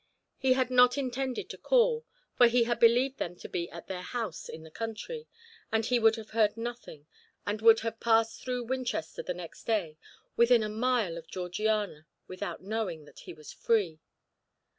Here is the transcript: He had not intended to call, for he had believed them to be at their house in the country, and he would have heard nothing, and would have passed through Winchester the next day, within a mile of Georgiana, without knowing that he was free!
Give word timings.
He 0.39 0.53
had 0.53 0.71
not 0.71 0.97
intended 0.97 1.47
to 1.51 1.59
call, 1.59 2.05
for 2.35 2.47
he 2.47 2.63
had 2.63 2.79
believed 2.79 3.19
them 3.19 3.35
to 3.35 3.47
be 3.47 3.69
at 3.69 3.85
their 3.85 4.01
house 4.01 4.49
in 4.49 4.63
the 4.63 4.71
country, 4.71 5.27
and 5.71 5.85
he 5.85 5.99
would 5.99 6.15
have 6.15 6.31
heard 6.31 6.57
nothing, 6.57 7.05
and 7.45 7.61
would 7.61 7.81
have 7.81 7.99
passed 7.99 8.41
through 8.41 8.63
Winchester 8.63 9.21
the 9.21 9.35
next 9.35 9.65
day, 9.65 9.99
within 10.35 10.63
a 10.63 10.69
mile 10.69 11.19
of 11.19 11.27
Georgiana, 11.29 12.07
without 12.27 12.63
knowing 12.63 13.05
that 13.05 13.19
he 13.19 13.33
was 13.35 13.53
free! 13.53 13.99